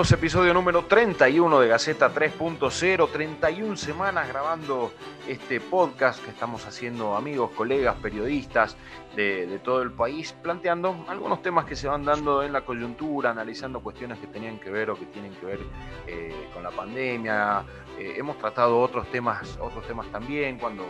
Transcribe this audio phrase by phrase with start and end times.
[0.00, 4.92] Episodio número 31 de Gaceta 3.0, 31 semanas grabando
[5.28, 8.76] este podcast que estamos haciendo amigos, colegas, periodistas
[9.16, 13.80] de, todo el país, planteando algunos temas que se van dando en la coyuntura, analizando
[13.80, 15.60] cuestiones que tenían que ver o que tienen que ver
[16.06, 17.64] eh, con la pandemia.
[17.98, 20.84] Eh, hemos tratado otros temas, otros temas también, cuando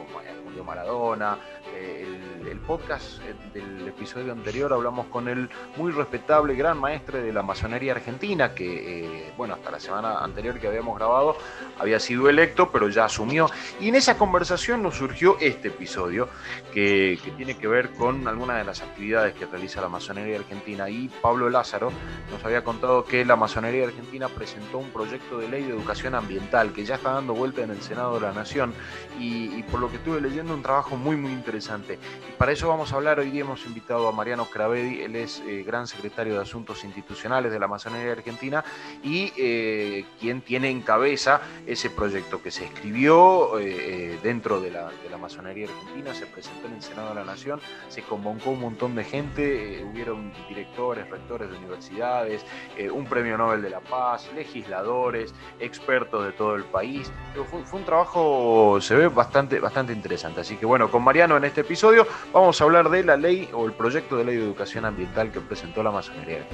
[0.45, 1.39] murió Maradona,
[1.75, 2.07] eh,
[2.49, 3.21] el, podcast
[3.53, 9.33] del episodio anterior hablamos con el muy respetable gran maestre de la masonería argentina, que
[9.37, 11.37] bueno, hasta la semana anterior que habíamos grabado
[11.79, 13.49] había sido electo, pero ya asumió.
[13.81, 16.29] Y en esa conversación nos surgió este episodio
[16.73, 20.89] que, tiene que ver con algunas de las actividades que realiza la masonería argentina.
[20.89, 21.93] Y Pablo Lázaro
[22.31, 26.73] nos había contado que la masonería argentina presentó un proyecto de ley de educación ambiental
[26.73, 28.75] que ya está dando vuelta en el Senado de la Nación
[29.19, 31.99] y, por lo que estuve leyendo un trabajo muy muy interesante.
[32.29, 35.43] Y para eso vamos a hablar, hoy día hemos invitado a Mariano Cravedi, él es
[35.47, 38.65] eh, gran secretario de Asuntos Institucionales de la masonería argentina
[39.03, 44.91] y eh, quien tiene en cabeza ese proyecto que se escribió eh, dentro de la,
[44.91, 47.61] de la, masonería argentina, se presentó en el Senado de la Nación,
[48.03, 52.45] convocó un montón de gente, eh, hubieron directores, rectores de universidades,
[52.77, 57.13] eh, un premio Nobel de la Paz, legisladores, expertos de todo el país.
[57.51, 60.41] Fue, fue, un trabajo, se ve bastante, bastante interesante.
[60.41, 63.67] Así que bueno, con Mariano en este episodio vamos a hablar de la ley o
[63.67, 66.47] el proyecto de ley de educación ambiental que presentó la masonería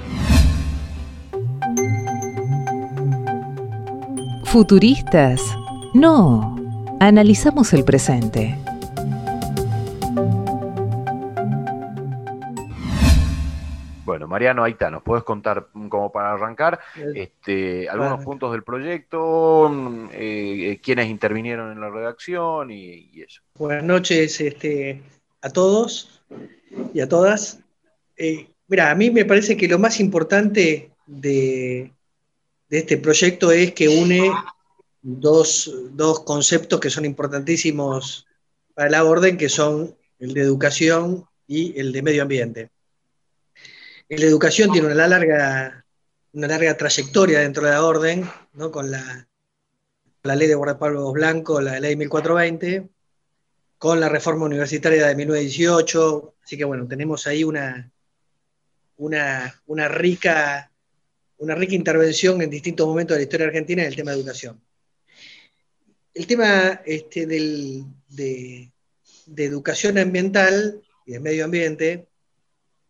[4.45, 5.41] Futuristas.
[5.93, 6.55] No.
[6.99, 8.57] Analizamos el presente.
[14.17, 16.79] Bueno, Mariano, ahí está, nos puedes contar como para arrancar
[17.13, 23.43] este, algunos puntos del proyecto, mm, eh, quiénes intervinieron en la redacción y, eso.
[23.53, 25.03] Buenas noches este,
[25.43, 26.23] a todos
[26.95, 27.59] y a todas.
[28.17, 31.91] Eh, mira, a mí me parece que lo más importante de,
[32.69, 34.31] de este proyecto es que une
[35.03, 35.69] dos,
[36.25, 38.25] conceptos que son importantísimos
[38.73, 42.71] para la orden, que son el de educación y el de medio ambiente.
[44.09, 45.85] De educación tiene una larga,
[46.33, 48.71] una larga trayectoria dentro de la orden, ¿no?
[48.71, 49.27] con la,
[50.23, 52.89] la ley de guardaespalvos blanco, la ley 1420,
[53.77, 57.91] con la reforma universitaria de 1918, así que bueno, tenemos ahí una,
[58.97, 60.71] una, una, rica,
[61.37, 64.61] una rica intervención en distintos momentos de la historia argentina en el tema de educación
[66.17, 68.71] el tema este, de,
[69.37, 72.07] educación ambiental y de medio ambiente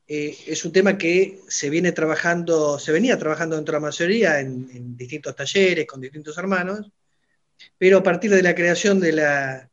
[0.07, 4.40] eh, es un tema que se viene trabajando, se venía trabajando dentro de la mayoría
[4.40, 6.90] en, distintos talleres con distintos hermanos,
[7.78, 9.69] pero a partir de la creación de la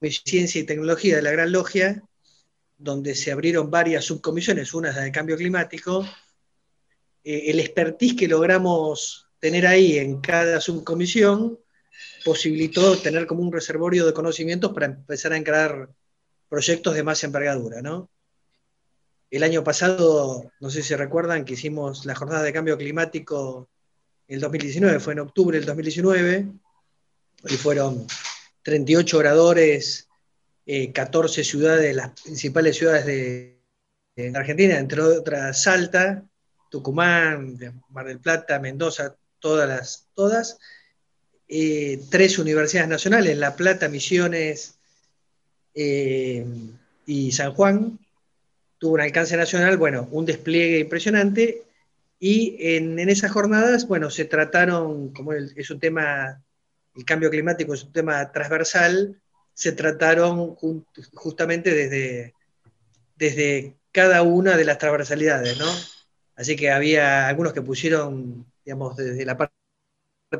[0.00, 2.04] Ciencia y Tecnología de la Gran Logia,
[2.76, 6.06] donde se abrieron varias subcomisiones, una de cambio climático,
[7.24, 11.58] eh, el expertise que logramos tener ahí en cada subcomisión
[12.24, 15.90] posibilitó tener como un reservorio de conocimientos para empezar a encarar
[16.48, 18.08] proyectos de más envergadura, ¿no?
[19.30, 23.68] El año pasado, no sé si recuerdan, que hicimos la jornada de cambio climático
[24.26, 26.48] el 2019, fue en octubre del 2019,
[27.44, 28.06] y fueron
[28.62, 30.08] 38 oradores,
[30.66, 33.58] 14 eh, ciudades, las principales ciudades de,
[34.16, 36.22] de, Argentina, entre otras Salta,
[36.70, 37.58] Tucumán,
[37.90, 40.58] Mar del Plata, Mendoza, todas las, todas,
[41.48, 44.78] eh, tres universidades nacionales, La Plata, Misiones
[45.74, 46.44] eh,
[47.06, 47.98] y San Juan,
[48.78, 51.62] tuvo un alcance nacional, bueno, un despliegue impresionante,
[52.20, 56.42] y en, esas jornadas, bueno, se trataron, como es un tema,
[56.96, 59.20] el cambio climático es un tema transversal,
[59.54, 60.56] se trataron
[61.14, 62.34] justamente desde,
[63.16, 65.66] desde cada una de las transversalidades, ¿no?
[66.34, 69.52] Así que había algunos que pusieron, digamos, desde la parte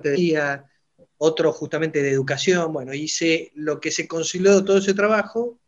[0.02, 0.64] de día,
[1.17, 5.58] otro justamente de educación, bueno, hice lo que se consolidó todo ese trabajo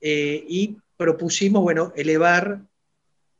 [0.00, 2.60] eh, y propusimos, bueno, elevar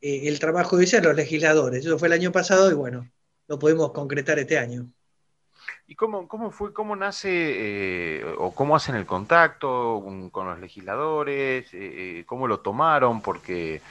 [0.01, 1.85] eh, el trabajo de a los legisladores.
[1.85, 3.09] Eso fue el año pasado y bueno,
[3.47, 4.87] lo podemos concretar este año.
[5.87, 11.69] ¿Y cómo, cómo fue, cómo nace eh, o cómo hacen el contacto con los legisladores?
[12.25, 13.21] ¿Cómo lo tomaron?
[13.21, 13.81] Porque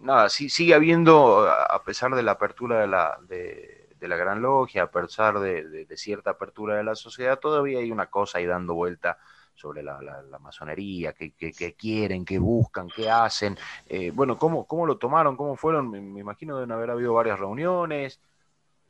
[0.00, 4.42] nada, sí, sigue habiendo, a pesar de la apertura de la, de, de la Gran
[4.42, 8.74] Logia, a pesar de, cierta apertura de la sociedad, todavía hay una cosa ahí dando
[8.74, 9.18] vuelta
[9.58, 9.98] sobre la,
[10.40, 13.58] masonería, qué, quieren, qué buscan, qué hacen.
[13.88, 15.36] Eh, bueno, ¿cómo, ¿cómo lo tomaron?
[15.36, 15.90] ¿Cómo fueron?
[15.90, 18.20] Me, me imagino deben haber habido varias reuniones.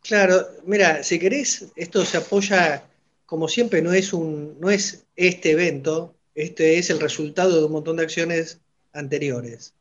[0.03, 2.85] Claro, mira, si querés, esto se apoya,
[3.25, 7.73] como siempre, no es, un, no es este evento, este es el resultado de un
[7.73, 8.61] montón de acciones
[8.93, 9.75] anteriores.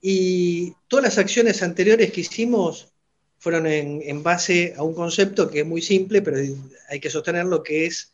[0.00, 2.92] Y todas las acciones anteriores que hicimos
[3.38, 6.38] fueron en, base a un concepto que es muy simple, pero
[6.88, 8.13] hay que sostenerlo, que es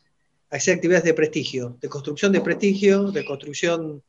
[0.51, 4.03] hacer actividades de prestigio, de construcción de prestigio, de construcción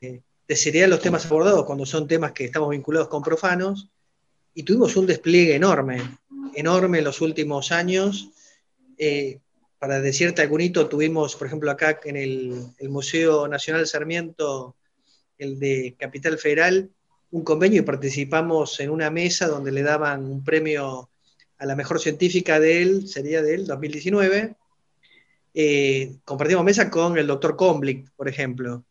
[0.00, 3.88] de, de seriedad de los temas abordados cuando son temas que estamos vinculados con profanos,
[4.54, 6.02] y tuvimos un despliegue enorme,
[6.54, 8.30] enorme en los últimos años.
[8.98, 9.38] Eh,
[9.78, 14.76] para decirte algún hito, tuvimos, por ejemplo, acá en el, Museo Nacional Sarmiento,
[15.38, 16.90] el de Capital Federal,
[17.30, 21.08] un convenio y participamos en una mesa donde le daban un premio
[21.56, 24.56] a la mejor científica de él, sería de él, 2019.
[25.52, 28.84] Eh, compartimos mesa con el doctor Komblick, por ejemplo.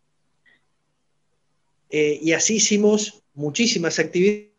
[1.89, 4.49] Eh, y así hicimos muchísimas actividades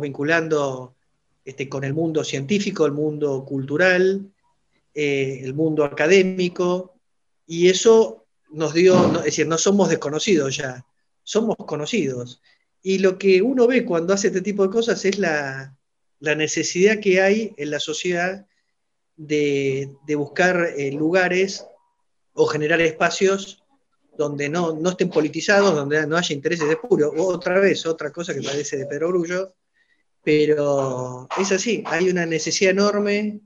[0.00, 0.94] vinculando
[1.44, 4.32] este, con el mundo científico, el mundo cultural,
[4.94, 6.94] eh, el mundo académico,
[7.46, 10.84] y eso nos dio, es decir, no somos desconocidos ya,
[11.22, 12.40] somos conocidos.
[12.82, 15.76] Y lo que uno ve cuando hace este tipo de cosas es la,
[16.20, 18.46] necesidad que hay en la sociedad
[19.16, 21.66] de, buscar eh, lugares
[22.34, 23.62] o generar espacios
[24.16, 27.12] donde no, no estén politizados, donde no haya intereses de puro.
[27.16, 29.54] Otra vez, otra cosa que parece de Pedro Grullo,
[30.22, 33.40] pero es así, hay una necesidad enorme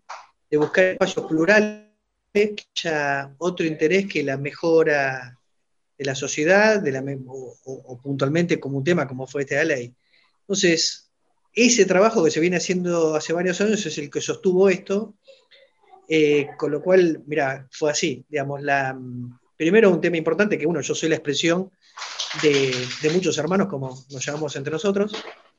[0.51, 1.87] de buscar espacios plurales,
[2.33, 5.39] que haya otro interés que la mejora
[5.97, 9.95] de la sociedad, de la, o, puntualmente como un tema como fue esta ley.
[10.41, 11.11] Entonces,
[11.55, 15.15] ese trabajo que se viene haciendo hace varios años es el que sostuvo esto,
[16.09, 18.97] eh, con lo cual, mira, fue así, digamos, la,
[19.57, 21.71] primero un tema importante, que uno, yo soy la expresión
[22.43, 25.13] de, muchos hermanos, como nos llamamos entre nosotros,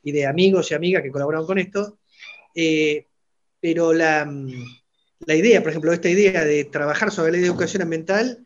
[0.04, 1.98] y de amigos y amigas que colaboran con esto,
[2.56, 3.08] eh,
[3.60, 4.26] pero la,
[5.20, 8.46] la, idea, por ejemplo, esta idea de trabajar sobre la ley de educación ambiental,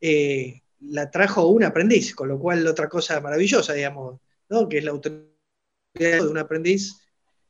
[0.00, 4.68] eh, la trajo un aprendiz, con lo cual otra cosa maravillosa, digamos, ¿no?
[4.68, 5.26] que es la autoridad
[5.94, 6.96] de un aprendiz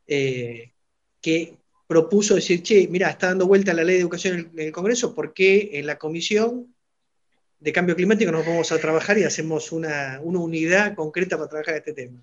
[0.07, 1.62] que
[1.93, 5.35] propuso decir, che, mira, está dando vuelta la ley de educación en el Congreso, ¿por
[5.35, 6.75] qué en la comisión
[7.61, 11.93] de cambio climático nos vamos a trabajar y hacemos una, unidad concreta para trabajar este
[11.93, 12.19] tema.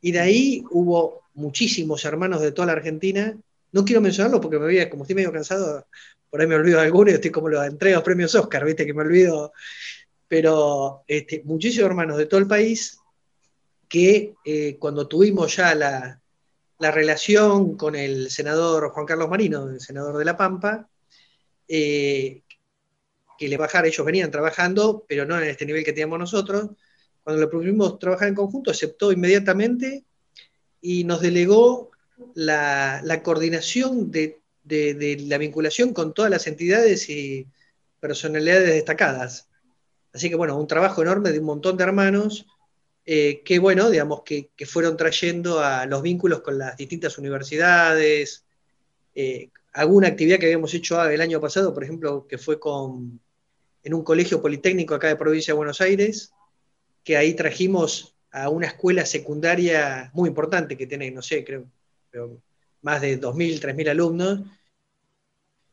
[0.00, 3.38] Y de ahí hubo muchísimos hermanos de toda la Argentina.
[3.70, 5.86] No quiero mencionarlo porque me voy, como estoy medio cansado,
[6.30, 8.94] por ahí me olvido de alguno y estoy como los entrega premios Oscar, viste que
[8.94, 9.52] me olvido.
[10.26, 12.98] Pero este, muchísimos hermanos de todo el país
[13.88, 16.21] que eh, cuando tuvimos ya la,
[16.90, 20.88] relación con el senador Juan Carlos Marino, el senador de La Pampa,
[21.68, 22.42] eh,
[23.38, 26.70] que le bajara, ellos venían trabajando, pero no en este nivel que teníamos nosotros.
[27.22, 30.04] Cuando le propusimos trabajar en conjunto, aceptó inmediatamente
[30.80, 31.90] y nos delegó
[32.34, 34.40] la, coordinación de,
[35.26, 37.46] la vinculación con todas las entidades y
[38.00, 39.48] personalidades destacadas.
[40.12, 42.46] Así que bueno, un trabajo enorme de un montón de hermanos
[43.04, 48.44] eh, que bueno, digamos, que, fueron trayendo a los vínculos con las distintas universidades,
[49.14, 53.20] eh, alguna actividad que habíamos hecho el año pasado, por ejemplo, que fue con
[53.84, 56.32] en un colegio politécnico acá de provincia de Buenos Aires,
[57.02, 61.66] que ahí trajimos a una escuela secundaria muy importante que tiene, no sé, creo,
[62.82, 64.40] más de 2.000, 3.000 alumnos,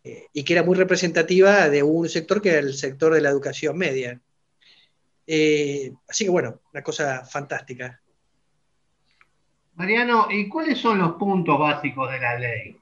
[0.03, 3.29] eh, y que era muy representativa de un sector que era el sector de la
[3.29, 4.19] educación media.
[5.31, 8.01] Eh, así que bueno, una cosa fantástica.
[9.75, 12.75] Mariano, ¿y cuáles son los puntos básicos de la ley?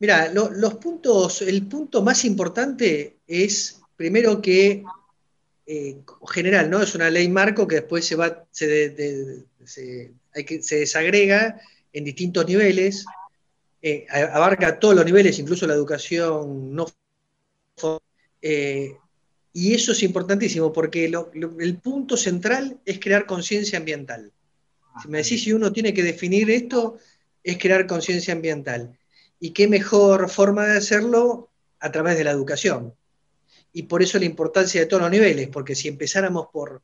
[0.00, 4.82] Mira, los puntos, el punto más importante es primero que
[5.64, 6.82] eh, general, ¿no?
[6.82, 11.60] Es una ley marco que después se va, se, se desagrega
[11.92, 13.06] en distintos niveles,
[13.80, 16.86] eh, abarca todos los niveles, incluso la educación no
[18.42, 18.96] eh,
[19.54, 24.30] y eso es importantísimo porque el punto central es crear conciencia ambiental.
[25.02, 26.98] Si me decís si uno tiene que definir esto,
[27.42, 28.98] es crear conciencia ambiental.
[29.40, 31.50] ¿Y qué mejor forma de hacerlo?
[31.80, 32.94] A través de la educación
[33.74, 36.80] y por eso la importancia de todos los niveles, porque si empezáramos por,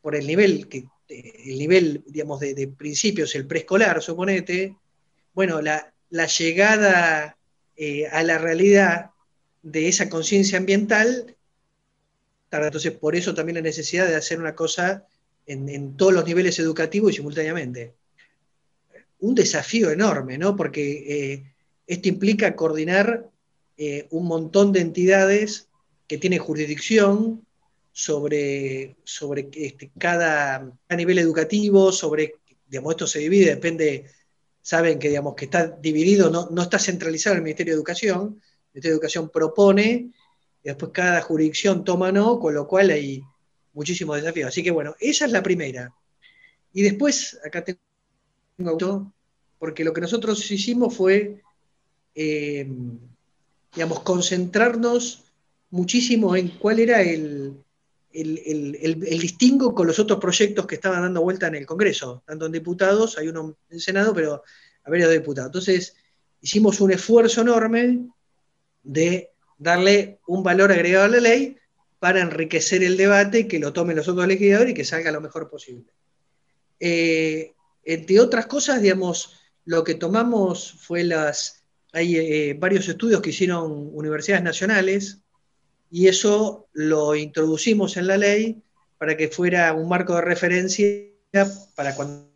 [0.00, 4.74] por el nivel, que, el nivel digamos, de, principios, el preescolar, suponete,
[5.34, 5.92] bueno, la,
[6.38, 7.36] llegada
[7.76, 9.10] eh, a la realidad
[9.60, 11.36] de esa conciencia ambiental,
[12.52, 15.06] entonces por eso también la necesidad de hacer una cosa
[15.46, 17.94] en, todos los niveles educativos y simultáneamente.
[19.20, 20.56] Un desafío enorme, ¿no?
[20.56, 21.44] Porque eh,
[21.86, 23.28] esto implica coordinar
[23.76, 25.68] eh, un montón de entidades
[26.06, 27.44] que tiene jurisdicción
[27.92, 32.34] sobre, sobre este, cada nivel educativo, sobre,
[32.68, 34.06] digamos, esto se divide, depende,
[34.60, 38.74] saben que, digamos, que está dividido, no, está centralizado en el Ministerio de Educación, el
[38.74, 40.10] Ministerio de Educación propone,
[40.62, 43.22] y después cada jurisdicción toma no, con lo cual hay
[43.72, 44.48] muchísimos desafíos.
[44.48, 45.92] Así que bueno, esa es la primera.
[46.72, 49.12] Y después, acá tengo,
[49.58, 51.42] porque lo que nosotros hicimos fue,
[52.14, 52.66] eh,
[53.74, 55.24] digamos, concentrarnos
[55.70, 57.56] muchísimo en cuál era el,
[58.12, 62.52] el, distingo con los otros proyectos que estaban dando vuelta en el Congreso, tanto en
[62.52, 64.42] diputados, hay uno en Senado, pero
[64.84, 65.48] a varios diputados.
[65.48, 65.96] Entonces,
[66.40, 68.06] hicimos un esfuerzo enorme
[68.82, 69.31] de
[69.62, 71.56] darle un valor agregado a la ley
[71.98, 75.48] para enriquecer el debate, que lo tomen los otros legisladores y que salga lo mejor
[75.48, 75.86] posible.
[76.80, 77.54] Eh,
[77.84, 83.90] entre otras cosas, digamos, lo que tomamos fue las, hay eh, varios estudios que hicieron
[83.92, 85.18] universidades nacionales,
[85.90, 88.62] y eso lo introducimos en la ley
[88.96, 90.86] para que fuera un marco de referencia
[91.74, 92.30] para cuando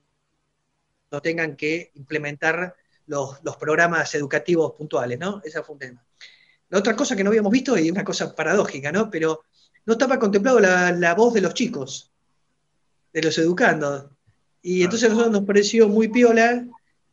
[1.23, 5.41] tengan que implementar los, programas educativos puntuales, ¿no?
[5.45, 6.05] Esa fue un tema.
[6.69, 9.11] La otra cosa que no habíamos visto, y una cosa paradójica, ¿no?
[9.11, 9.43] Pero
[9.85, 12.11] no estaba contemplado la, voz de los chicos,
[13.13, 14.07] de los educandos.
[14.63, 16.67] Y entonces a nosotros nos pareció muy piola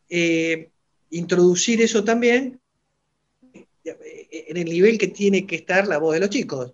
[0.10, 0.70] eh,
[1.12, 2.60] introducir eso también
[3.84, 6.74] en el nivel que tiene que estar la voz de los chicos.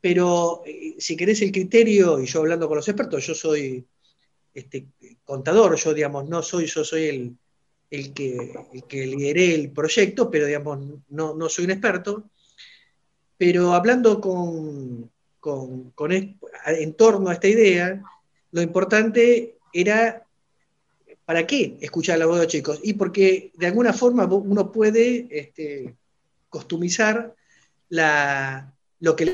[0.00, 3.84] Pero eh, si querés el criterio, y yo hablando con los expertos, yo soy
[4.52, 4.86] este,
[5.24, 7.36] contador, yo digamos, no soy, yo soy el,
[7.94, 12.30] el, que, el que lideré el proyecto, pero digamos, no, no soy un experto.
[13.36, 15.10] Pero hablando con,
[15.40, 18.02] con, con en torno a esta idea,
[18.52, 20.24] lo importante era
[21.24, 22.80] ¿para qué escuchar la voz de los chicos?
[22.82, 25.94] Y porque de alguna forma uno puede este,
[26.48, 27.34] customizar
[27.88, 29.24] la, lo que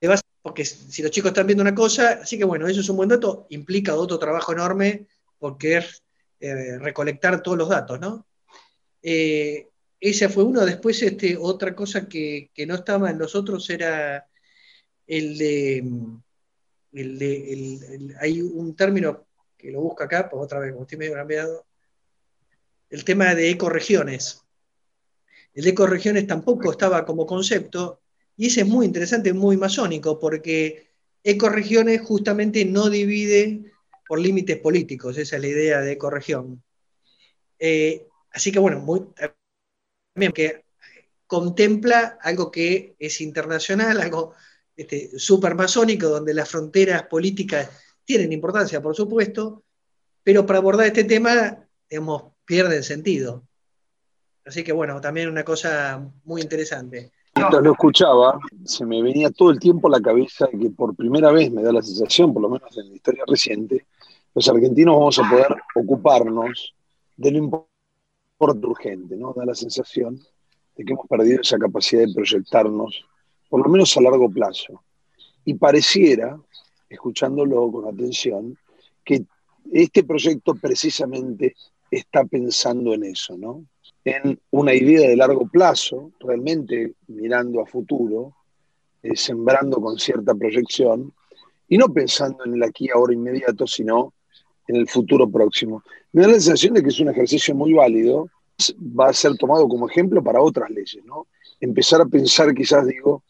[0.00, 2.80] le va a porque si los chicos están viendo una cosa, así que bueno, eso
[2.80, 5.06] es un buen dato, implica otro trabajo enorme
[5.38, 6.01] porque es
[6.44, 8.26] eh, recolectar todos los datos, ¿no?
[9.00, 9.68] Eh,
[10.00, 14.26] esa fue uno, después este, otra cosa que, no estaba en los otros era
[15.06, 15.84] el de,
[16.94, 19.24] el de hay un término
[19.56, 21.64] que lo busco acá, pues otra vez, como estoy medio cambiado,
[22.90, 24.42] el tema de ecoregiones.
[25.54, 28.00] El de ecoregiones tampoco estaba como concepto,
[28.36, 30.88] y ese es muy interesante, muy masónico, porque
[31.22, 33.71] ecoregiones justamente no divide
[34.12, 36.62] por límites políticos, esa es la idea de ecoregión.
[37.58, 39.06] Eh, así que bueno, muy,
[40.12, 40.66] también que
[41.26, 44.34] contempla algo que es internacional, algo
[44.76, 47.70] este, súper masónico, donde las fronteras políticas
[48.04, 49.62] tienen importancia, por supuesto,
[50.22, 53.48] pero para abordar este tema, digamos, pierden sentido.
[54.44, 57.12] Así que bueno, también una cosa muy interesante.
[57.34, 61.32] Mientras lo escuchaba, se me venía todo el tiempo a la cabeza que por primera
[61.32, 63.86] vez me da la sensación, por lo menos en la historia reciente,
[64.34, 66.74] los argentinos vamos a poder ocuparnos
[67.16, 69.32] de lo importante urgente, ¿no?
[69.34, 70.18] Da la sensación
[70.76, 73.04] de que hemos perdido esa capacidad de proyectarnos,
[73.48, 74.82] por lo menos a largo plazo.
[75.44, 76.40] Y pareciera,
[76.88, 78.56] escuchándolo con atención,
[79.04, 79.24] que
[79.72, 81.54] este proyecto precisamente
[81.90, 83.66] está pensando en eso, ¿no?
[84.04, 88.34] en una idea de largo plazo, realmente mirando a futuro,
[89.02, 91.12] eh, sembrando con cierta proyección,
[91.68, 94.12] y no pensando en el aquí ahora inmediato, sino
[94.72, 95.82] en el futuro próximo.
[96.12, 98.28] Me da la sensación de que es un ejercicio muy válido,
[98.78, 101.26] va a ser tomado como ejemplo para otras leyes, ¿no?
[101.60, 103.22] Empezar a pensar, quizás digo,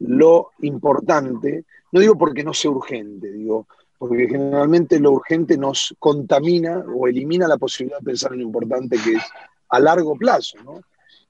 [0.00, 3.66] lo importante, no digo porque no sea urgente, digo,
[3.98, 8.98] porque generalmente lo urgente nos contamina o elimina la posibilidad de pensar en lo importante
[9.02, 9.22] que es
[9.68, 10.58] a largo plazo.
[10.64, 10.80] ¿no?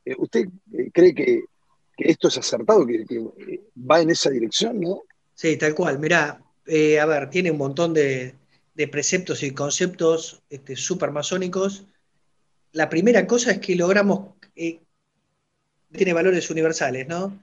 [0.04, 1.44] Eh, ¿Usted eh, cree que,
[1.98, 3.60] esto es acertado, que, eh,
[3.90, 4.80] va en esa dirección?
[4.80, 5.02] ¿no?
[5.34, 5.98] Sí, tal cual.
[5.98, 8.34] Mirá, a ver, tiene un montón de,
[8.88, 11.84] preceptos y conceptos este, súper masónicos.
[12.72, 17.42] La primera cosa es que logramos, tiene valores universales, ¿no?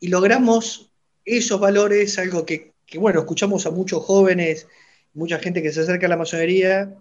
[0.00, 0.90] Y logramos
[1.24, 4.66] esos valores, algo que, bueno, escuchamos a muchos jóvenes,
[5.14, 6.94] mucha gente que se acerca a la masonería,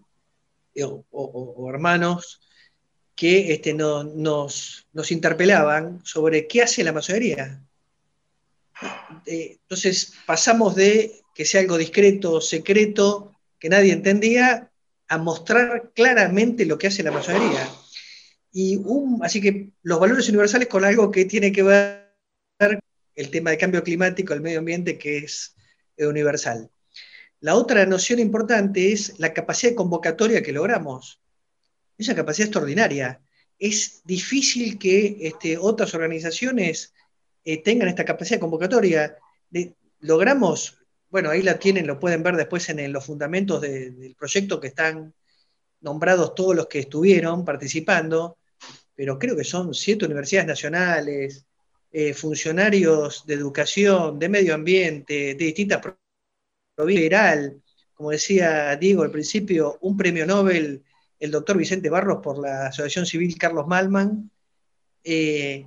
[1.12, 2.42] o hermanos,
[3.20, 7.62] que este, nos, interpelaban sobre qué hace la masonería.
[9.26, 14.72] Eh, entonces pasamos de que sea algo discreto, secreto, que nadie entendía,
[15.08, 17.68] a mostrar claramente lo que hace la masonería.
[18.52, 18.80] Y
[19.22, 22.10] así que los valores universales con algo que tiene que ver
[23.16, 25.56] el tema de cambio climático, el medio ambiente, que es
[25.98, 26.70] universal.
[27.42, 31.22] La otra noción importante es la capacidad de convocatoria que logramos
[31.98, 33.22] esa capacidad extraordinaria.
[33.58, 36.94] Es difícil que este, otras organizaciones
[37.44, 39.18] eh, tengan esta capacidad convocatoria.
[40.00, 40.79] logramos,
[41.10, 45.14] bueno, ahí la tienen, lo pueden ver después en, los fundamentos del proyecto que están
[45.82, 48.38] nombrados todos los que estuvieron participando,
[48.96, 51.46] pero creo que son siete universidades nacionales,
[51.92, 55.82] eh, funcionarios de educación, de medio ambiente, de distintas
[56.76, 57.54] provincias,
[57.94, 60.84] como decía Diego al principio, un premio Nobel,
[61.20, 64.32] el doctor Vicente Barros por la Asociación Civil Carlos Malman,
[65.04, 65.66] eh,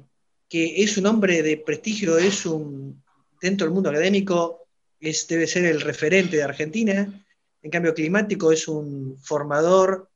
[0.48, 3.02] que es un hombre de prestigio, es un,
[3.40, 4.61] dentro del mundo académico,
[5.02, 7.26] es, debe ser el referente de Argentina,
[7.60, 10.08] en cambio climático es un formador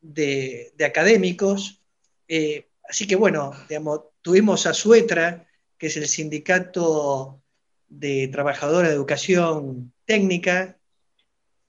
[0.00, 1.80] de, académicos,
[2.26, 5.46] eh, así que bueno, digamos, tuvimos a Suetra,
[5.78, 7.40] que es el sindicato
[7.88, 10.78] de trabajadores de educación técnica,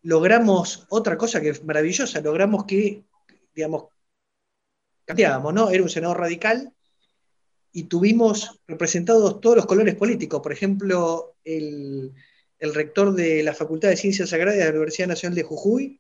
[0.01, 3.03] logramos otra cosa que es maravillosa, logramos que,
[3.53, 3.85] digamos,
[5.05, 5.69] cambiábamos, ¿no?
[5.69, 6.73] Era un senador radical
[7.71, 10.41] y tuvimos representados todos los colores políticos.
[10.41, 12.13] Por ejemplo, el,
[12.73, 15.99] rector de la Facultad de Ciencias Sagradas de la Universidad Nacional de Jujuy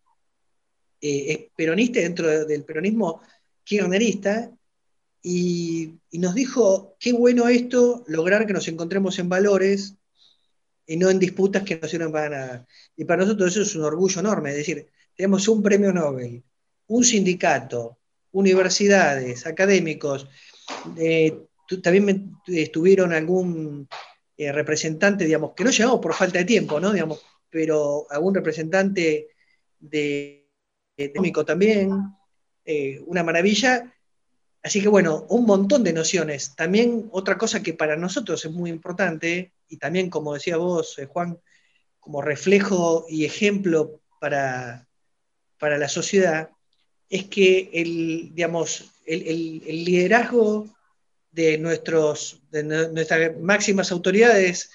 [1.01, 3.21] eh, es peronista dentro del peronismo
[3.63, 4.51] kirchnerista
[5.21, 9.95] y, nos dijo, qué bueno esto, lograr que nos encontremos en valores
[10.85, 12.67] y no en disputas que no sirven para nada.
[12.95, 16.43] Y para nosotros eso es un orgullo enorme, es decir, tenemos un premio Nobel,
[16.87, 17.97] un sindicato,
[18.31, 20.27] universidades, académicos,
[20.97, 21.35] eh,
[21.81, 23.87] también estuvieron algún
[24.37, 26.91] eh, representante, digamos, que no llegamos por falta de tiempo, ¿no?
[26.91, 29.29] Digamos, pero algún representante
[29.79, 30.49] de,
[30.97, 31.89] técnico también,
[32.65, 33.93] eh, una maravilla.
[34.61, 36.53] Así que bueno, un montón de nociones.
[36.55, 41.05] También otra cosa que para nosotros es muy importante, y también como decía vos, eh,
[41.05, 41.39] Juan,
[42.01, 44.89] como reflejo y ejemplo para,
[45.57, 46.49] para la sociedad,
[47.09, 50.75] es que el, digamos, el liderazgo
[51.35, 54.71] de, nuestros, nuestras máximas autoridades,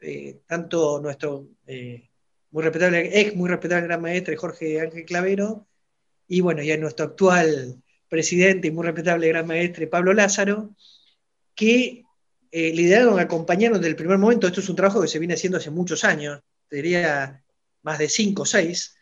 [0.00, 2.08] eh, tanto nuestro eh,
[2.52, 5.66] muy respetable, ex muy respetable gran maestre Jorge Ángel Clavero,
[6.28, 10.76] y bueno, ya nuestro actual presidente y muy respetable gran maestre Pablo Lázaro,
[11.56, 12.04] que
[12.52, 14.46] eh, lideraron, acompañaron desde el primer momento.
[14.46, 17.42] Esto es un trabajo que se viene haciendo hace muchos años, diría
[17.82, 18.96] más de cinco o seis,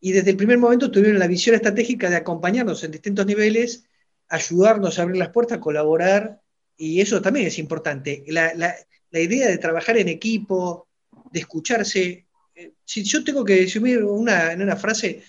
[0.00, 3.84] y desde el primer momento tuvieron la visión estratégica de acompañarnos en distintos niveles,
[4.28, 6.42] ayudarnos a abrir las puertas, colaborar
[6.78, 8.24] y eso también es importante.
[8.28, 8.76] La,
[9.12, 10.88] idea de trabajar en equipo,
[11.32, 12.26] de escucharse.
[12.54, 15.22] Eh, si yo tengo que resumir una, en una frase,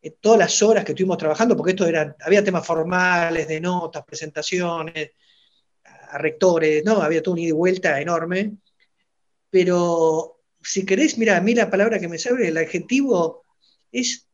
[0.00, 4.04] eh, todas las horas que estuvimos trabajando, porque esto era, había temas formales, de notas,
[4.04, 5.10] presentaciones,
[5.84, 7.02] a rectores, ¿no?
[7.02, 8.56] Había todo un ida y vuelta enorme.
[9.50, 13.44] Pero si querés, mira, a mí la palabra que me sale, el adjetivo,
[13.92, 14.26] es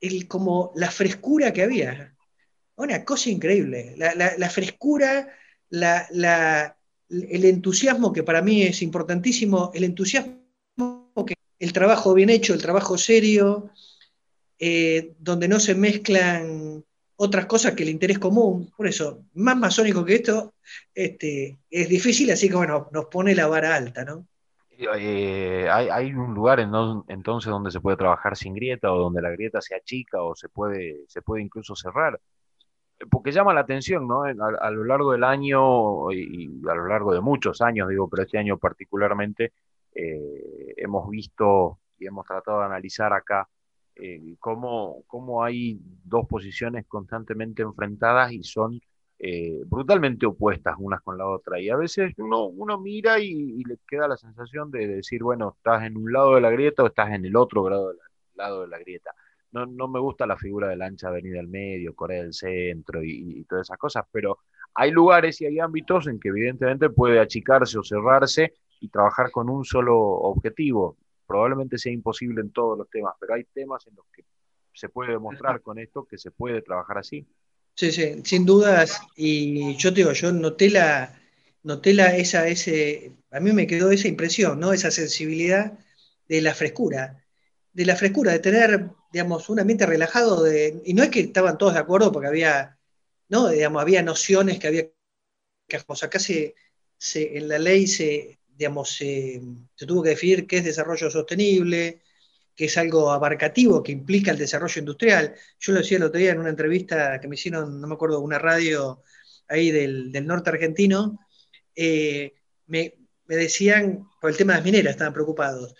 [0.00, 2.16] el, como la frescura que había.
[2.74, 3.94] Una cosa increíble.
[3.96, 5.28] La, la frescura
[5.70, 10.44] el entusiasmo, que para mí es importantísimo, el entusiasmo
[11.26, 13.70] que el trabajo bien hecho, el trabajo serio,
[14.58, 16.84] eh, donde no se mezclan
[17.16, 18.70] otras cosas que el interés común.
[18.76, 20.54] Por eso, más masónico que esto,
[20.94, 24.26] este, es difícil, así que bueno, nos pone la vara alta, ¿no?
[24.78, 26.70] Eh, hay, un lugar en
[27.08, 30.50] entonces donde se puede trabajar sin grieta o donde la grieta se achica o se
[30.50, 32.20] puede, se puede incluso cerrar
[33.10, 34.24] porque llama la atención, ¿no?
[34.24, 38.38] A, lo largo del año y, a lo largo de muchos años, digo, pero este
[38.38, 39.52] año particularmente,
[39.94, 43.48] eh, hemos visto y hemos tratado de analizar acá
[43.94, 48.80] eh, cómo, cómo, hay dos posiciones constantemente enfrentadas y son
[49.18, 51.58] eh, brutalmente opuestas unas con la otra.
[51.60, 55.84] Y a veces uno, uno mira y, le queda la sensación de decir, bueno, estás
[55.84, 57.68] en un lado de la grieta o estás en el otro
[58.34, 59.12] lado de la grieta
[59.52, 63.44] no, me gusta la figura de la ancha avenida del medio, Corea del Centro y,
[63.48, 64.38] todas esas cosas, pero
[64.74, 69.48] hay lugares y hay ámbitos en que evidentemente puede achicarse o cerrarse y trabajar con
[69.48, 70.96] un solo objetivo.
[71.26, 74.24] Probablemente sea imposible en todos los temas, pero hay temas en los que
[74.74, 77.26] se puede demostrar con esto que se puede trabajar así.
[77.74, 79.00] Sí, sí, sin dudas.
[79.16, 81.18] Y yo te digo, yo noté la,
[81.62, 84.72] noté la, esa, ese, a mí me quedó esa impresión, ¿no?
[84.72, 85.78] Esa sensibilidad
[86.28, 87.26] de la frescura
[87.76, 91.56] de la frescura, de tener, digamos, un ambiente relajado, de, y no es que estaban
[91.56, 92.78] todos de acuerdo porque había,
[93.30, 93.48] ¿no?
[93.48, 94.90] Digamos, había nociones que había
[95.66, 96.54] que, acá se,
[97.14, 99.40] en la ley se, digamos, se,
[99.74, 102.02] tuvo que definir qué es desarrollo sostenible,
[102.54, 105.34] que es algo abarcativo, que implica el desarrollo industrial.
[105.60, 108.20] Yo lo decía el otro día en una entrevista que me hicieron, no me acuerdo,
[108.20, 109.02] una radio
[109.48, 111.18] ahí del, norte argentino,
[111.74, 112.34] eh,
[112.66, 112.92] me,
[113.24, 115.74] me, decían, por el tema de las mineras, estaban preocupados.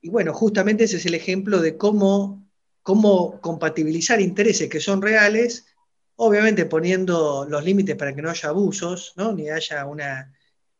[0.00, 2.45] Y bueno, justamente ese es el ejemplo de cómo,
[2.86, 5.66] cómo compatibilizar intereses que son reales,
[6.14, 10.32] obviamente poniendo los límites para que no haya abusos, ni haya una,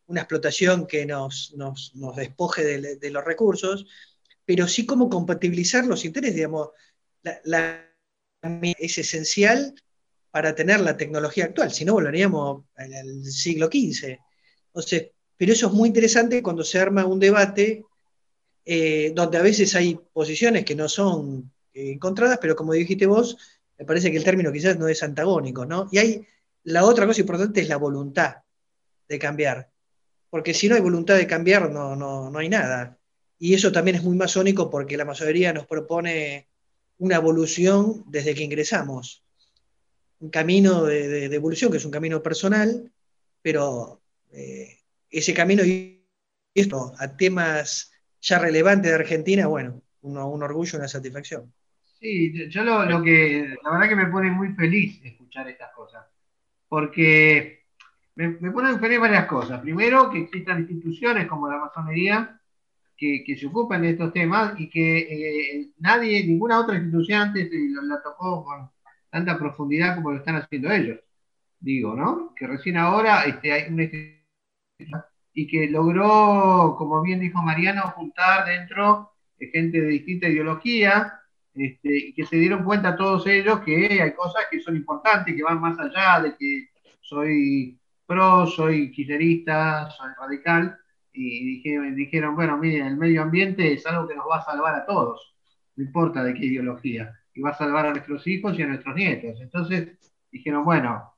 [0.06, 2.62] una explotación que nos, nos, despoje
[2.96, 3.86] de, los recursos,
[4.44, 6.68] pero sí cómo compatibilizar los intereses, digamos,
[8.78, 9.74] es esencial
[10.30, 14.16] para tener la tecnología actual, si no volveríamos al, siglo XV.
[14.68, 17.84] Entonces, pero eso es muy interesante cuando se arma un debate
[18.64, 23.36] eh, donde a veces hay posiciones que no son encontradas, pero como dijiste vos,
[23.78, 25.88] me parece que el término quizás no es antagónico, ¿no?
[25.92, 26.26] Y hay,
[26.64, 28.36] la otra cosa importante es la voluntad
[29.08, 29.70] de cambiar,
[30.30, 32.98] porque si no hay voluntad de cambiar, no, no, hay nada.
[33.38, 36.48] Y eso también es muy masónico porque la masonería nos propone
[36.98, 39.22] una evolución desde que ingresamos.
[40.20, 42.90] Un camino de, evolución que es un camino personal,
[43.42, 44.00] pero
[44.32, 44.78] eh,
[45.10, 46.04] ese camino y
[46.54, 51.52] esto a temas ya relevantes de Argentina, bueno, un, un orgullo, una satisfacción.
[52.06, 56.06] Sí, yo lo, que, la verdad que me pone muy feliz escuchar estas cosas,
[56.68, 57.64] porque
[58.14, 59.60] me, me ponen feliz varias cosas.
[59.60, 62.40] Primero, que existan instituciones como la masonería
[62.96, 67.68] que, se ocupan de estos temas y que eh, nadie, ninguna otra institución antes eh,
[67.82, 68.70] la tocó con
[69.10, 71.00] tanta profundidad como lo están haciendo ellos.
[71.58, 72.32] Digo, ¿no?
[72.36, 78.46] Que recién ahora este, hay una institución y que logró, como bien dijo Mariano, juntar
[78.46, 79.10] dentro
[79.52, 81.20] gente de distinta ideología
[81.56, 85.42] este, y que se dieron cuenta todos ellos que hay cosas que son importantes, que
[85.42, 86.68] van más allá de que
[87.00, 90.78] soy pro, soy kirchnerista, soy radical,
[91.12, 91.62] y
[91.94, 95.34] dijeron, bueno, miren, el medio ambiente es algo que nos va a salvar a todos,
[95.76, 98.94] no importa de qué ideología, y va a salvar a nuestros hijos y a nuestros
[98.94, 99.40] nietos.
[99.40, 99.96] Entonces
[100.30, 101.14] dijeron, bueno,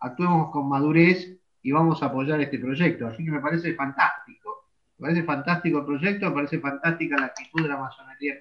[0.00, 3.06] actuemos con madurez y vamos a apoyar este proyecto.
[3.06, 4.66] Así que me parece fantástico.
[4.98, 8.34] Me parece fantástico el proyecto, me parece fantástica la actitud de la masonería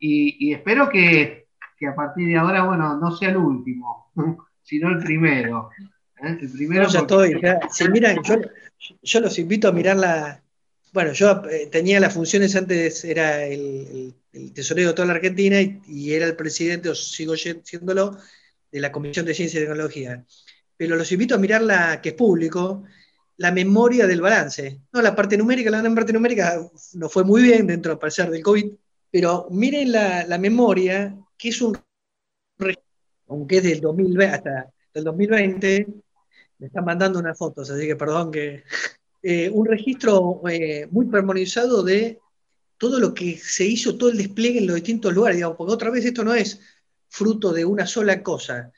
[0.00, 1.46] y, espero que,
[1.86, 4.10] a partir de ahora, bueno, no sea el último,
[4.62, 5.70] sino el primero.
[6.22, 6.38] ¿eh?
[6.40, 7.40] El primero ya estoy.
[7.70, 8.18] si miran,
[9.02, 10.42] yo, los invito a mirar la.
[10.92, 14.14] Bueno, yo eh, tenía las funciones antes, era el,
[14.54, 18.18] tesorero de toda la Argentina y, era el presidente, o sigo siéndolo,
[18.72, 20.24] de la Comisión de Ciencia y Tecnología.
[20.76, 22.84] Pero los invito a mirar la que es público,
[23.36, 24.80] la memoria del balance.
[24.92, 26.58] No, la parte numérica, la parte numérica
[26.94, 28.72] no fue muy bien dentro, a pesar del COVID,
[29.10, 31.76] pero miren la, memoria, que es un
[33.28, 35.86] aunque es del 2020 hasta el 2020,
[36.58, 38.64] me están mandando unas fotos, así que perdón que
[39.22, 42.18] eh, un registro eh, muy permonizado de
[42.76, 45.90] todo lo que se hizo, todo el despliegue en los distintos lugares, digamos, porque otra
[45.90, 46.60] vez esto no es
[47.08, 48.72] fruto de una sola cosa,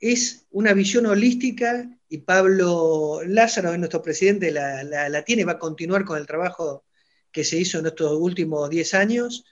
[0.00, 6.04] es una visión holística y Pablo Lázaro, nuestro presidente, la, la tiene, va a continuar
[6.04, 6.84] con el trabajo
[7.30, 9.44] que se hizo en estos últimos 10 años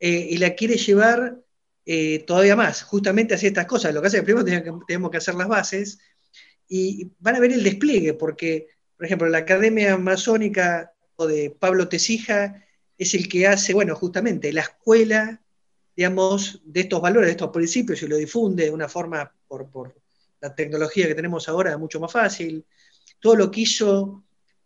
[0.00, 1.40] eh, y la quiere llevar
[1.86, 3.92] eh, todavía más, justamente hacia estas cosas.
[3.94, 5.98] Lo que hace es primero tenemos que, hacer las bases
[6.68, 12.64] y van a ver el despliegue, porque, por ejemplo, la Academia Masónica de Pablo Tesija
[12.98, 15.42] es el que hace, bueno, justamente la escuela,
[15.96, 19.94] digamos, de estos valores, de estos principios y lo difunde de una forma por, por
[20.40, 22.64] la tecnología que tenemos ahora mucho más fácil.
[23.20, 24.24] Todo lo que hizo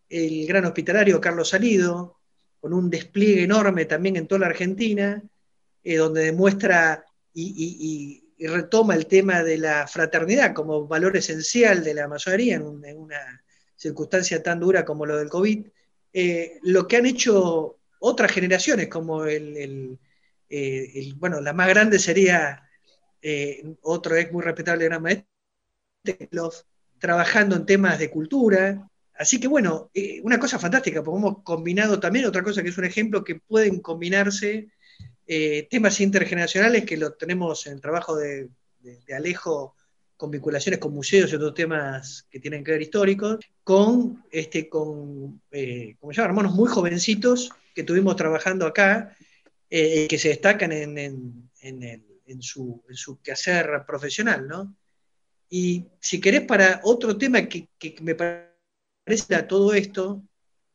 [0.09, 2.18] el gran hospitalario Carlos Salido,
[2.61, 5.23] con un despliegue enorme también en toda la Argentina,
[5.85, 12.07] eh, donde demuestra y, retoma el tema de la fraternidad como valor esencial de la
[12.07, 13.43] masonería en, una
[13.75, 15.67] circunstancia tan dura como lo del COVID,
[16.13, 19.99] eh, lo que han hecho otras generaciones, como el,
[20.49, 22.63] eh, bueno, la más grande sería
[23.83, 25.27] otro es muy respetable gran maestro,
[26.99, 28.88] trabajando en temas de cultura,
[29.19, 32.79] Así que bueno, eh, una cosa fantástica, porque hemos combinado también otra cosa que es
[32.79, 34.69] un ejemplo que pueden combinarse
[35.27, 38.49] eh, temas intergeneracionales que lo tenemos en el trabajo de,
[39.15, 39.75] Alejo
[40.17, 45.43] con vinculaciones con museos y otros temas que tienen que ver históricos, con, este, con
[45.51, 49.17] eh, como se llama, hermanos muy jovencitos que estuvimos trabajando acá,
[49.69, 51.51] que se destacan en,
[52.41, 52.83] su,
[53.23, 54.75] quehacer profesional, ¿no?
[55.51, 58.48] Y si querés, para otro tema que, que me parece
[59.31, 60.23] a todo esto,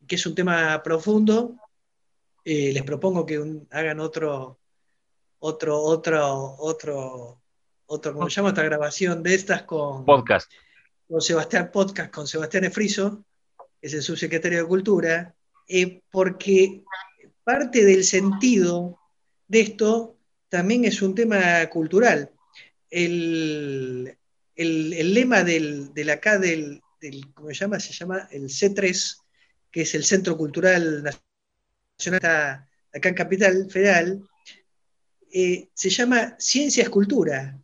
[0.08, 1.56] que es un tema profundo,
[2.44, 4.60] eh, les propongo que hagan otro,
[5.40, 7.42] otro, otro, otro,
[7.86, 10.52] otro, ¿cómo se llama esta grabación de estas con podcast?
[11.08, 13.24] Con Sebastián Podcast, con Sebastián Efriso,
[13.80, 15.36] que es el subsecretario de Cultura,
[15.68, 16.84] eh, porque
[17.44, 18.98] parte del sentido
[19.48, 20.18] de esto
[20.50, 22.32] también es un tema cultural.
[22.90, 24.18] El,
[24.56, 26.83] lema del, del acá del,
[27.34, 27.80] ¿cómo se llama?
[27.80, 29.18] Se llama el C3,
[29.72, 34.24] que es el Centro Cultural Nacional acá en Capital Federal,
[35.32, 37.60] eh, se llama Ciencia es Cultura.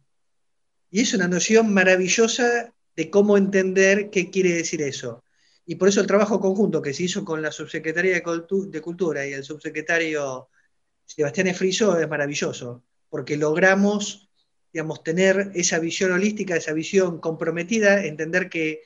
[0.89, 5.23] Y es una noción maravillosa de cómo entender qué quiere decir eso.
[5.65, 9.34] Y por eso el trabajo conjunto que se hizo con la Subsecretaría de, Cultura y
[9.34, 10.49] el subsecretario
[11.06, 14.30] Sebastián Efriso es maravilloso, porque logramos
[14.73, 18.82] digamos, tener esa visión holística, esa visión comprometida, entender que,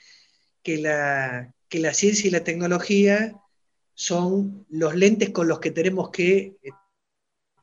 [0.65, 3.39] la, que la ciencia y la tecnología
[3.93, 6.71] son los lentes con los que tenemos que eh,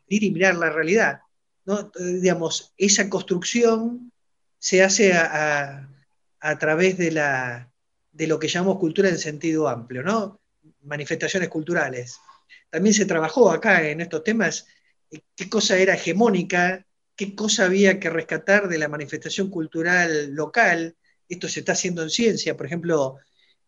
[0.09, 1.21] ir y mirar la realidad.
[1.65, 1.91] ¿no?
[1.99, 4.13] Digamos, esa construcción
[4.59, 5.89] se hace a,
[6.59, 7.73] través de, la,
[8.13, 10.41] de, lo que llamamos cultura en sentido amplio, ¿no?
[10.83, 12.19] manifestaciones culturales.
[12.69, 14.67] También se trabajó acá en estos temas
[15.11, 16.87] eh, qué cosa era hegemónica,
[17.17, 20.97] qué cosa había que rescatar de la manifestación cultural local.
[21.31, 23.17] Esto se está haciendo en ciencia, por ejemplo,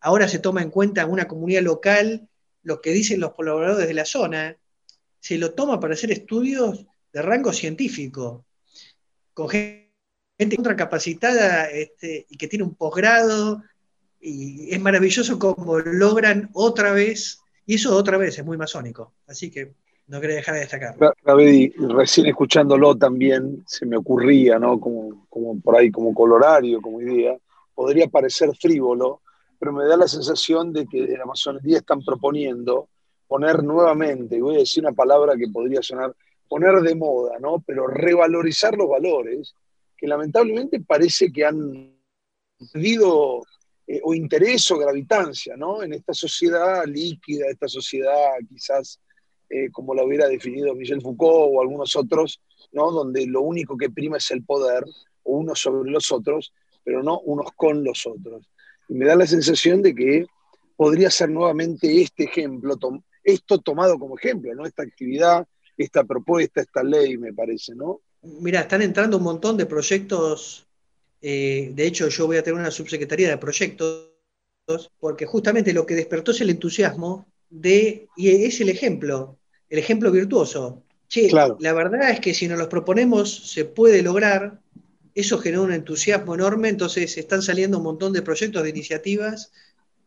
[0.01, 2.27] ahora se toma en cuenta una comunidad local
[2.61, 4.57] lo que dicen los colaboradores de la zona,
[5.19, 8.45] se lo toma para hacer estudios de rango científico,
[9.33, 13.61] con gente contracapacitada este, y que tiene un posgrado,
[14.19, 19.51] y es maravilloso cómo logran otra vez, y eso otra vez es muy masónico, así
[19.51, 19.73] que
[20.07, 20.95] no quería dejar de destacar.
[21.95, 24.79] recién escuchándolo también se me ocurría, ¿no?
[24.79, 27.37] Como, como por ahí, como colorario, como idea,
[27.73, 29.21] podría parecer frívolo,
[29.59, 32.89] pero me da la sensación de que de la masonería están proponiendo
[33.27, 36.15] poner nuevamente, voy a decir una palabra que podría sonar,
[36.47, 37.63] poner de moda, ¿no?
[37.65, 39.55] Pero revalorizar los valores
[39.97, 41.95] que lamentablemente parece que han
[42.71, 43.41] perdido
[43.87, 45.81] eh, o interés o gravitancia, ¿no?
[45.81, 48.99] En esta sociedad líquida, esta sociedad quizás
[49.49, 52.91] eh, como la hubiera definido Michel Foucault o algunos otros, ¿no?
[52.91, 54.83] Donde lo único que prima es el poder,
[55.23, 58.49] unos sobre los otros, pero no unos con los otros.
[58.89, 60.25] Y me da la sensación de que
[60.75, 62.77] podría ser nuevamente este ejemplo,
[63.23, 64.65] esto tomado como ejemplo, ¿no?
[64.65, 68.01] Esta actividad, esta propuesta, esta ley, me parece, ¿no?
[68.21, 70.67] Mira, están entrando un montón de proyectos.
[71.21, 74.09] Eh, de hecho, yo voy a tener una subsecretaría de proyectos,
[74.99, 79.37] porque justamente lo que despertó es el entusiasmo de, y es el ejemplo,
[79.69, 80.83] el ejemplo virtuoso.
[81.07, 84.62] Che, la verdad es que si nos los proponemos, se puede lograr,
[85.15, 89.51] eso genera un entusiasmo enorme, entonces están saliendo un montón de proyectos, de iniciativas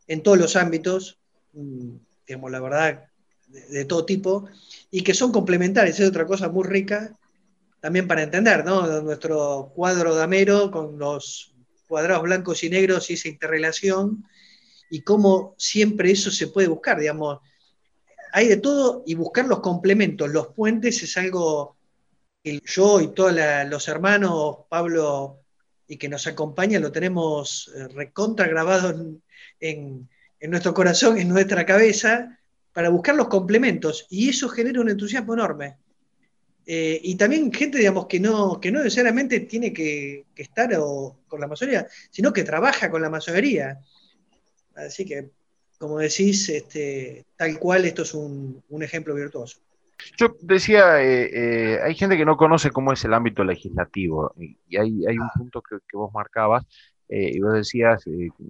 [0.09, 1.19] en todos los ámbitos,
[1.53, 1.91] mm,
[2.27, 3.05] digamos, la verdad,
[3.49, 4.47] de, todo tipo,
[4.91, 7.17] y que son complementarias, es otra cosa muy rica
[7.81, 9.01] también para entender, ¿no?
[9.03, 11.55] Nuestro cuadro damero con los
[11.87, 14.25] cuadrados blancos y negros y esa interrelación,
[14.91, 17.39] y cómo siempre eso se puede buscar, digamos,
[18.33, 21.76] hay de todo y buscar los complementos, los puentes es algo
[22.65, 23.35] yo y todos
[23.69, 25.41] los hermanos, Pablo
[25.89, 29.21] y que nos acompaña, lo tenemos eh, recontra grabado
[29.61, 30.09] en,
[30.41, 32.39] nuestro corazón, en nuestra cabeza,
[32.73, 34.07] para buscar los complementos.
[34.11, 35.77] Y eso genera un entusiasmo enorme.
[36.67, 40.71] Eh, y también gente, digamos, que no, que no necesariamente tiene que, estar
[41.27, 43.81] con la masonería, sino que trabaja con la masonería.
[44.75, 45.31] Así que,
[45.79, 49.59] como decís, este, tal cual esto es un ejemplo virtuoso.
[50.17, 54.77] Yo decía, eh, eh, hay gente que no conoce cómo es el ámbito legislativo y,
[54.77, 56.65] hay, un punto que, vos marcabas
[57.09, 58.05] eh, y vos decías,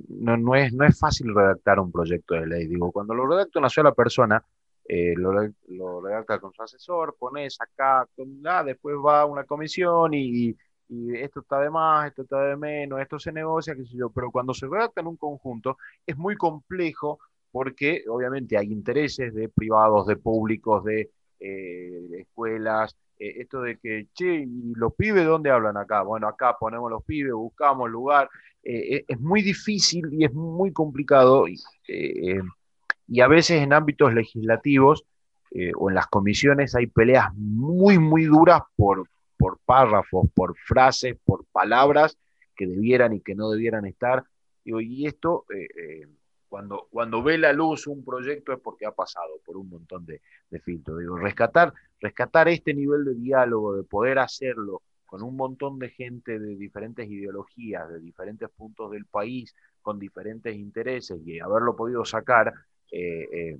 [0.08, 2.66] no, no, es, no es fácil redactar un proyecto de ley.
[2.66, 4.42] Digo, cuando lo redacta una sola persona,
[4.88, 8.06] lo, redacta con su asesor, pones acá,
[8.46, 10.56] ah, después va a una comisión y,
[10.88, 14.10] y, esto está de más, esto está de menos, esto se negocia, qué sé yo.
[14.10, 17.18] Pero cuando se redacta en un conjunto, es muy complejo
[17.50, 24.08] porque obviamente hay intereses de privados, de públicos, de eh, escuelas, eh, esto de que,
[24.14, 26.02] che, ¿y los pibes dónde hablan acá?
[26.02, 28.28] Bueno, acá ponemos los pibes, buscamos lugar.
[28.62, 31.56] Eh, es muy difícil y es muy complicado y,
[33.20, 35.04] a veces en ámbitos legislativos
[35.76, 41.46] o en las comisiones hay peleas muy, muy duras por, por párrafos, por frases, por
[41.46, 42.18] palabras
[42.56, 44.24] que debieran y que no debieran estar.
[44.64, 45.44] Y, esto
[46.48, 50.20] cuando, cuando ve la luz un proyecto es porque ha pasado por un montón de,
[50.60, 50.98] filtros.
[50.98, 56.38] Digo, rescatar, rescatar este nivel de diálogo, de poder hacerlo con un montón de gente
[56.38, 62.52] de diferentes ideologías, de diferentes puntos del país, con diferentes intereses y haberlo podido sacar,
[62.90, 63.58] eh, eh,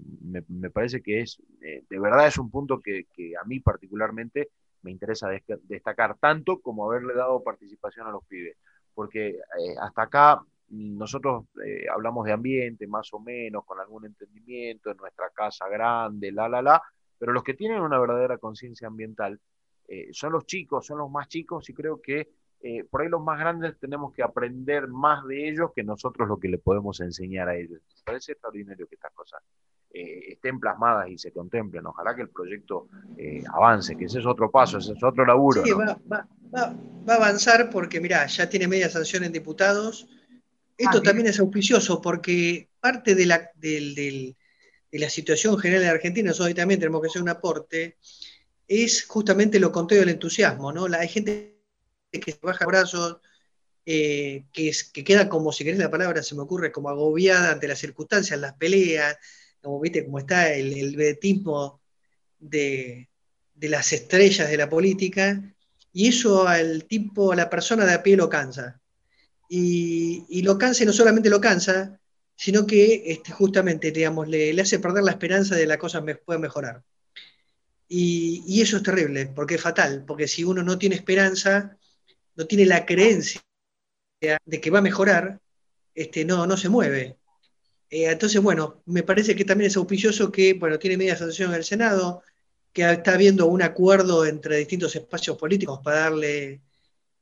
[0.49, 3.07] me, parece que es, eh, de verdad es un punto que,
[3.41, 4.51] a mí particularmente
[4.83, 5.29] me interesa
[5.63, 8.57] destacar, tanto como haberle dado participación a los pibes,
[8.95, 9.39] porque
[9.81, 15.31] hasta acá nosotros eh, hablamos de ambiente más o menos, con algún entendimiento, en nuestra
[15.31, 16.83] casa grande, la, la, la,
[17.19, 19.41] pero los que tienen una verdadera conciencia ambiental
[19.89, 23.23] eh, son los chicos, son los más chicos y creo que eh, por ahí los
[23.23, 27.49] más grandes tenemos que aprender más de ellos que nosotros lo que le podemos enseñar
[27.49, 27.81] a ellos.
[27.97, 29.43] Me parece extraordinario que estas cosas
[29.89, 31.87] estén plasmadas y se contemplen.
[31.87, 32.89] Ojalá que el proyecto
[33.51, 35.63] avance, que ese es otro paso, ese es otro laburo.
[35.65, 40.07] Sí, va, va, va, a avanzar porque, mira, ya tiene media sanción en diputados,
[40.77, 44.35] esto también es auspicioso porque parte de la, de
[44.93, 47.97] la situación general de Argentina, nosotros hoy también tenemos que hacer un aporte,
[48.69, 50.89] es justamente lo contrario del entusiasmo, ¿no?
[50.89, 51.57] La, hay gente
[52.13, 53.19] que se baja brazos,
[53.85, 57.69] eh, que, que, queda como, si querés la palabra, se me ocurre, como agobiada ante
[57.69, 59.17] las circunstancias, las peleas,
[59.63, 61.81] como viste, como está el, el vedetismo
[62.39, 63.09] de,
[63.55, 65.43] de, las estrellas de la política,
[65.93, 68.81] y eso al tipo, a la persona de a pie lo cansa.
[69.49, 72.01] Y, lo cansa no solamente lo cansa,
[72.37, 76.39] sino que este, justamente, digamos, le, hace perder la esperanza de que la cosa pueda
[76.39, 76.83] mejorar.
[77.89, 81.77] Y, y, eso es terrible, porque es fatal, porque si uno no tiene esperanza,
[82.35, 83.41] no tiene la creencia
[84.21, 85.41] de que va a mejorar,
[85.95, 87.17] este, no, no se mueve.
[87.91, 91.57] Eh, entonces, bueno, me parece que también es auspicioso que, bueno, tiene media sanción en
[91.57, 92.23] el Senado,
[92.73, 96.63] que está habiendo un acuerdo entre distintos espacios políticos para darle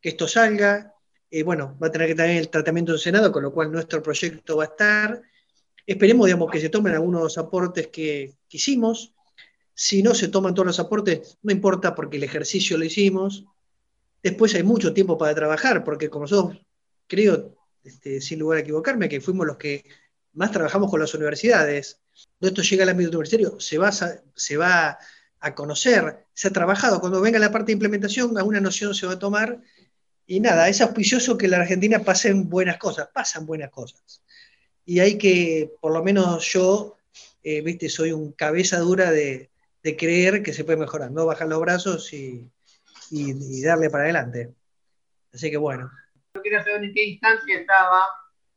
[0.00, 0.93] que esto salga.
[1.36, 4.00] Eh, bueno, va a tener que tener el tratamiento del Senado, con lo cual nuestro
[4.00, 5.20] proyecto va a estar.
[5.84, 9.12] Esperemos, digamos, que se tomen algunos aportes que, hicimos.
[9.74, 13.46] Si no se toman todos los aportes, no importa porque el ejercicio lo hicimos.
[14.22, 16.60] Después hay mucho tiempo para trabajar, porque como nosotros
[17.08, 19.84] creo, este, sin lugar a equivocarme, que fuimos los que
[20.34, 22.00] más trabajamos con las universidades.
[22.38, 24.98] Cuando esto llega al ámbito universitario, se va, se va
[25.40, 27.00] a conocer, se ha trabajado.
[27.00, 29.60] Cuando venga la parte de implementación, alguna noción se va a tomar.
[30.26, 34.22] Y nada, es auspicioso que en la Argentina pasen buenas cosas, pasan buenas cosas.
[34.84, 36.96] Y hay que, por lo menos yo,
[37.42, 39.50] eh, viste, soy un cabeza dura de,
[39.98, 42.50] creer que se puede mejorar, no bajar los brazos y
[43.62, 44.54] darle para adelante.
[45.30, 45.90] Así que bueno
[46.42, 48.08] quería saber en qué instancia estaba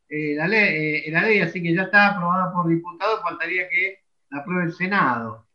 [0.10, 4.04] eh, la, ley, eh, la ley, así que ya está aprobada por diputados, faltaría que
[4.30, 5.48] la apruebe el Senado.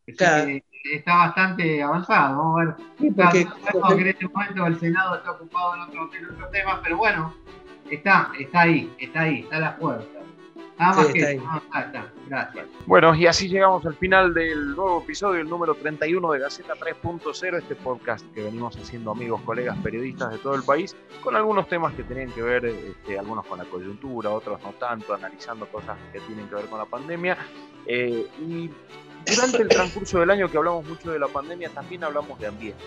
[0.83, 2.37] Está bastante avanzado.
[2.37, 2.75] Vamos a ver.
[3.15, 7.33] porque, que en este momento el Senado está ocupado en otros otro temas, pero bueno,
[7.89, 10.19] está, está ahí, está ahí, está a la puerta.
[12.27, 12.65] Gracias.
[12.87, 17.57] Bueno, y así llegamos al final del nuevo episodio, el número 31 de Gaceta 3.0,
[17.59, 21.93] este podcast que venimos haciendo amigos, colegas, periodistas de todo el país, con algunos temas
[21.93, 26.19] que tenían que ver, este, algunos con la coyuntura, otros no tanto, analizando cosas que
[26.21, 27.37] tienen que ver con la pandemia.
[27.85, 28.69] Eh, y
[29.25, 32.83] durante el transcurso del año que hablamos mucho de la pandemia, también hablamos de ambiente.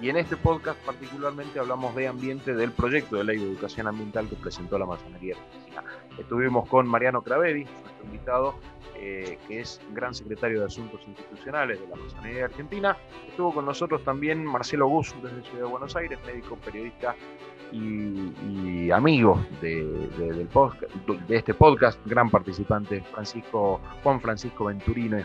[0.00, 4.28] Y en este podcast particularmente hablamos de ambiente del proyecto de ley de educación ambiental
[4.28, 5.84] que presentó la Masonería Argentina.
[6.18, 8.54] Estuvimos con Mariano Craveri, nuestro invitado,
[8.96, 12.96] eh, que es gran secretario de Asuntos Institucionales de la Masonería Argentina.
[13.28, 17.14] Estuvo con nosotros también Marcelo Gus desde Ciudad de Buenos Aires, médico, periodista
[17.72, 19.84] y, amigo de,
[20.18, 20.92] del podcast,
[21.28, 25.18] de este podcast, gran participante, Francisco, Juan Francisco Venturino,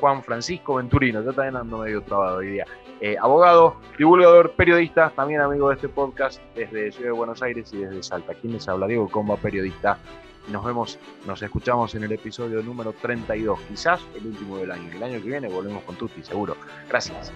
[0.00, 2.66] Juan Francisco Venturino, yo también ando medio trabado hoy día,
[3.00, 7.78] eh, abogado, divulgador, periodista, también amigo de este podcast desde Ciudad de Buenos Aires y
[7.78, 8.34] desde Salta.
[8.34, 8.86] ¿Quién les habla?
[8.86, 9.98] Diego Comba, periodista.
[10.50, 14.90] Nos vemos, nos escuchamos en el episodio número 32, quizás el último del año.
[14.94, 16.56] El año que viene volvemos con Tutti, seguro.
[16.88, 17.32] Gracias.